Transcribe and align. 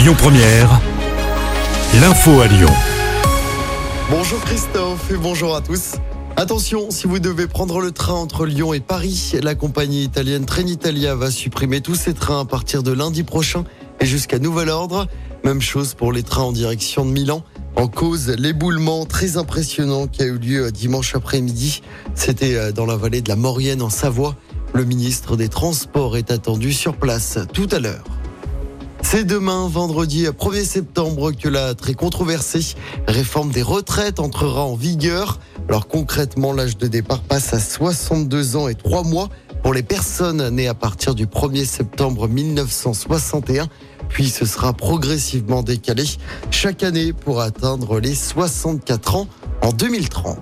Lyon 0.00 0.14
Première, 0.16 0.80
l'info 2.00 2.40
à 2.40 2.46
Lyon. 2.46 2.70
Bonjour 4.10 4.40
Christophe 4.40 5.10
et 5.10 5.18
bonjour 5.18 5.54
à 5.54 5.60
tous. 5.60 5.96
Attention, 6.38 6.90
si 6.90 7.06
vous 7.06 7.18
devez 7.18 7.46
prendre 7.46 7.82
le 7.82 7.92
train 7.92 8.14
entre 8.14 8.46
Lyon 8.46 8.72
et 8.72 8.80
Paris, 8.80 9.32
la 9.42 9.54
compagnie 9.54 10.02
italienne 10.02 10.46
Trenitalia 10.46 11.14
va 11.14 11.30
supprimer 11.30 11.82
tous 11.82 11.96
ses 11.96 12.14
trains 12.14 12.40
à 12.40 12.44
partir 12.46 12.82
de 12.82 12.92
lundi 12.92 13.24
prochain 13.24 13.64
et 14.00 14.06
jusqu'à 14.06 14.38
nouvel 14.38 14.70
ordre. 14.70 15.06
Même 15.44 15.60
chose 15.60 15.92
pour 15.92 16.14
les 16.14 16.22
trains 16.22 16.44
en 16.44 16.52
direction 16.52 17.04
de 17.04 17.10
Milan. 17.10 17.44
En 17.76 17.86
cause, 17.86 18.30
l'éboulement 18.30 19.04
très 19.04 19.36
impressionnant 19.36 20.06
qui 20.06 20.22
a 20.22 20.24
eu 20.24 20.38
lieu 20.38 20.72
dimanche 20.72 21.14
après-midi. 21.14 21.82
C'était 22.14 22.56
euh, 22.56 22.72
dans 22.72 22.86
la 22.86 22.96
vallée 22.96 23.20
de 23.20 23.28
la 23.28 23.36
Maurienne 23.36 23.82
en 23.82 23.90
Savoie. 23.90 24.34
Le 24.72 24.86
ministre 24.86 25.36
des 25.36 25.50
Transports 25.50 26.16
est 26.16 26.30
attendu 26.30 26.72
sur 26.72 26.96
place 26.96 27.38
tout 27.52 27.68
à 27.70 27.80
l'heure. 27.80 28.04
C'est 29.12 29.24
demain, 29.24 29.66
vendredi 29.66 30.26
1er 30.26 30.64
septembre, 30.64 31.32
que 31.32 31.48
la 31.48 31.74
très 31.74 31.94
controversée 31.94 32.76
réforme 33.08 33.50
des 33.50 33.60
retraites 33.60 34.20
entrera 34.20 34.64
en 34.64 34.76
vigueur. 34.76 35.40
Alors 35.68 35.88
concrètement, 35.88 36.52
l'âge 36.52 36.76
de 36.76 36.86
départ 36.86 37.18
passe 37.18 37.52
à 37.52 37.58
62 37.58 38.54
ans 38.54 38.68
et 38.68 38.76
3 38.76 39.02
mois 39.02 39.28
pour 39.64 39.74
les 39.74 39.82
personnes 39.82 40.48
nées 40.50 40.68
à 40.68 40.74
partir 40.74 41.16
du 41.16 41.26
1er 41.26 41.64
septembre 41.64 42.28
1961. 42.28 43.66
Puis 44.08 44.28
ce 44.28 44.46
sera 44.46 44.72
progressivement 44.72 45.64
décalé 45.64 46.04
chaque 46.52 46.84
année 46.84 47.12
pour 47.12 47.40
atteindre 47.40 47.98
les 47.98 48.14
64 48.14 49.16
ans 49.16 49.26
en 49.62 49.72
2030. 49.72 50.38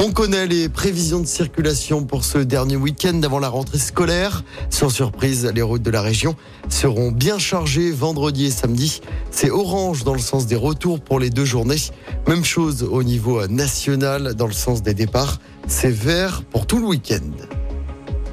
On 0.00 0.12
connaît 0.12 0.46
les 0.46 0.68
prévisions 0.68 1.18
de 1.18 1.26
circulation 1.26 2.04
pour 2.04 2.24
ce 2.24 2.38
dernier 2.38 2.76
week-end 2.76 3.20
avant 3.24 3.40
la 3.40 3.48
rentrée 3.48 3.78
scolaire. 3.78 4.44
Sans 4.70 4.90
surprise, 4.90 5.50
les 5.52 5.60
routes 5.60 5.82
de 5.82 5.90
la 5.90 6.02
région 6.02 6.36
seront 6.68 7.10
bien 7.10 7.40
chargées 7.40 7.90
vendredi 7.90 8.46
et 8.46 8.50
samedi. 8.52 9.00
C'est 9.32 9.50
orange 9.50 10.04
dans 10.04 10.14
le 10.14 10.20
sens 10.20 10.46
des 10.46 10.54
retours 10.54 11.00
pour 11.00 11.18
les 11.18 11.30
deux 11.30 11.44
journées. 11.44 11.80
Même 12.28 12.44
chose 12.44 12.84
au 12.84 13.02
niveau 13.02 13.44
national 13.48 14.34
dans 14.34 14.46
le 14.46 14.52
sens 14.52 14.82
des 14.82 14.94
départs. 14.94 15.40
C'est 15.66 15.90
vert 15.90 16.44
pour 16.44 16.68
tout 16.68 16.78
le 16.78 16.86
week-end. 16.86 17.32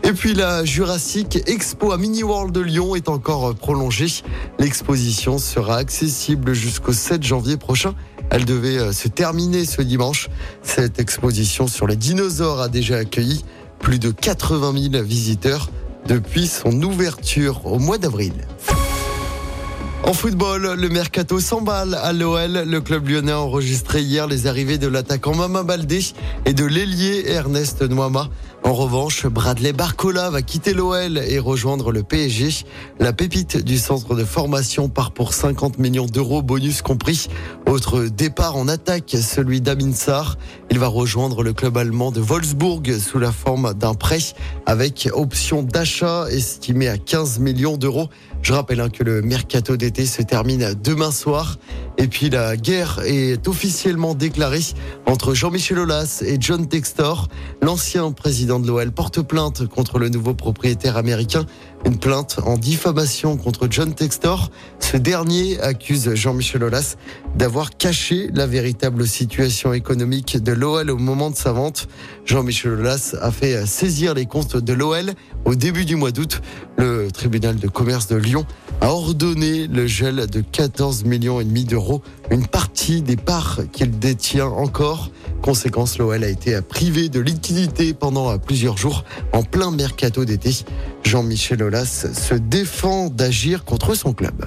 Et 0.03 0.11
puis 0.11 0.35
la 0.35 0.65
Jurassic 0.65 1.49
Expo 1.49 1.91
à 1.91 1.97
Mini 1.97 2.21
World 2.21 2.53
de 2.53 2.61
Lyon 2.61 2.95
est 2.95 3.09
encore 3.09 3.55
prolongée. 3.55 4.21
L'exposition 4.59 5.39
sera 5.39 5.77
accessible 5.77 6.53
jusqu'au 6.53 6.93
7 6.93 7.23
janvier 7.23 7.57
prochain. 7.57 7.95
Elle 8.35 8.43
devait 8.43 8.79
euh, 8.79 8.91
se 8.91 9.07
terminer 9.07 9.63
ce 9.63 9.81
dimanche. 9.81 10.27
Cette 10.61 10.99
exposition 10.99 11.67
sur 11.67 11.87
les 11.87 11.95
dinosaures 11.95 12.59
a 12.59 12.67
déjà 12.67 12.97
accueilli 12.97 13.45
plus 13.79 13.97
de 13.97 14.11
80 14.11 14.91
000 14.91 15.03
visiteurs 15.05 15.69
depuis 16.05 16.47
son 16.47 16.81
ouverture 16.81 17.65
au 17.65 17.79
mois 17.79 17.97
d'avril. 17.97 18.33
En 20.03 20.11
football, 20.11 20.73
le 20.77 20.89
mercato 20.89 21.39
s'emballe 21.39 21.93
à 21.93 22.11
l'OL. 22.11 22.65
Le 22.67 22.81
club 22.81 23.07
lyonnais 23.07 23.31
a 23.31 23.39
enregistré 23.39 24.01
hier 24.01 24.27
les 24.27 24.47
arrivées 24.47 24.77
de 24.77 24.87
l'attaquant 24.87 25.33
Mama 25.33 25.63
Baldé 25.63 26.01
et 26.45 26.51
de 26.51 26.65
l'ailier 26.65 27.23
Ernest 27.27 27.83
Noama. 27.83 28.29
En 28.65 28.73
revanche, 28.73 29.27
Bradley 29.27 29.73
Barcola 29.73 30.31
va 30.31 30.41
quitter 30.41 30.73
l'OL 30.73 31.19
et 31.19 31.37
rejoindre 31.37 31.91
le 31.91 32.01
PSG. 32.01 32.65
La 32.99 33.13
pépite 33.13 33.63
du 33.63 33.77
centre 33.77 34.15
de 34.15 34.23
formation 34.23 34.89
part 34.89 35.11
pour 35.11 35.35
50 35.35 35.77
millions 35.77 36.07
d'euros, 36.07 36.41
bonus 36.41 36.81
compris. 36.81 37.27
Autre 37.67 38.05
départ 38.05 38.57
en 38.57 38.67
attaque, 38.67 39.15
celui 39.21 39.61
d'Amin 39.61 39.93
Sarr. 39.93 40.39
Il 40.71 40.79
va 40.79 40.87
rejoindre 40.87 41.43
le 41.43 41.53
club 41.53 41.77
allemand 41.77 42.09
de 42.09 42.21
Wolfsburg 42.21 42.97
sous 42.97 43.19
la 43.19 43.31
forme 43.31 43.75
d'un 43.75 43.93
prêt 43.93 44.17
avec 44.65 45.09
option 45.13 45.61
d'achat 45.61 46.25
estimée 46.31 46.87
à 46.87 46.97
15 46.97 47.37
millions 47.37 47.77
d'euros. 47.77 48.09
Je 48.45 48.53
rappelle 48.53 48.79
hein, 48.79 48.89
que 48.89 49.03
le 49.03 49.23
mercato 49.23 49.75
d'été 49.75 50.05
se 50.05 50.21
termine 50.21 50.75
demain 50.83 51.09
soir. 51.09 51.57
Et 51.97 52.07
puis 52.07 52.29
la 52.29 52.55
guerre 52.57 53.01
est 53.03 53.47
officiellement 53.47 54.13
déclarée 54.13 54.61
entre 55.07 55.33
Jean-Michel 55.33 55.79
Aulas 55.79 56.21
et 56.23 56.37
John 56.39 56.67
Textor. 56.67 57.27
L'ancien 57.63 58.11
président 58.11 58.59
de 58.59 58.67
l'OL 58.67 58.91
porte 58.91 59.23
plainte 59.23 59.65
contre 59.65 59.97
le 59.97 60.09
nouveau 60.09 60.35
propriétaire 60.35 60.95
américain. 60.95 61.47
Une 61.85 61.97
plainte 61.97 62.39
en 62.45 62.57
diffamation 62.57 63.35
contre 63.35 63.67
John 63.67 63.95
Textor. 63.95 64.51
Ce 64.79 64.97
dernier 64.97 65.59
accuse 65.61 66.13
Jean-Michel 66.13 66.63
Aulas 66.63 66.97
d'avoir 67.35 67.75
caché 67.75 68.29
la 68.31 68.45
véritable 68.45 69.07
situation 69.07 69.73
économique 69.73 70.37
de 70.43 70.51
l'OL 70.51 70.91
au 70.91 70.97
moment 70.97 71.31
de 71.31 71.35
sa 71.35 71.51
vente. 71.51 71.87
Jean-Michel 72.25 72.73
Aulas 72.73 73.15
a 73.19 73.31
fait 73.31 73.65
saisir 73.65 74.13
les 74.13 74.27
comptes 74.27 74.57
de 74.57 74.73
l'OL 74.73 75.13
au 75.45 75.55
début 75.55 75.85
du 75.85 75.95
mois 75.95 76.11
d'août. 76.11 76.41
Tribunal 77.15 77.55
de 77.55 77.67
commerce 77.67 78.07
de 78.07 78.15
Lyon 78.15 78.45
a 78.81 78.89
ordonné 78.89 79.67
le 79.67 79.87
gel 79.87 80.27
de 80.27 80.41
14 80.41 81.05
millions 81.05 81.39
et 81.39 81.45
demi 81.45 81.63
d'euros, 81.63 82.01
une 82.29 82.45
partie 82.45 83.01
des 83.01 83.15
parts 83.15 83.61
qu'il 83.71 83.97
détient 83.97 84.47
encore. 84.47 85.09
Conséquence, 85.41 85.97
l'OL 85.97 86.23
a 86.23 86.29
été 86.29 86.59
privé 86.61 87.09
de 87.09 87.19
liquidité 87.19 87.93
pendant 87.93 88.37
plusieurs 88.37 88.77
jours 88.77 89.03
en 89.33 89.43
plein 89.43 89.71
mercato 89.71 90.25
d'été. 90.25 90.51
Jean-Michel 91.03 91.63
Aulas 91.63 92.07
se 92.13 92.35
défend 92.35 93.09
d'agir 93.09 93.63
contre 93.63 93.95
son 93.95 94.13
club. 94.13 94.45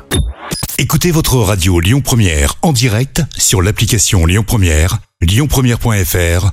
Écoutez 0.78 1.10
votre 1.10 1.36
radio 1.36 1.80
Lyon 1.80 2.00
Première 2.00 2.54
en 2.62 2.72
direct 2.72 3.22
sur 3.36 3.62
l'application 3.62 4.26
Lyon 4.26 4.44
Première, 4.46 4.98
lyonpremière.fr 5.20 6.52